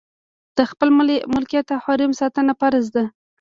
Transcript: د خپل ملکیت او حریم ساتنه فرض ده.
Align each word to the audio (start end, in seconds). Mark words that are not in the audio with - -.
د 0.57 0.59
خپل 0.71 0.87
ملکیت 1.35 1.67
او 1.73 1.79
حریم 1.85 2.11
ساتنه 2.19 2.53
فرض 2.61 2.85
ده. 2.95 3.03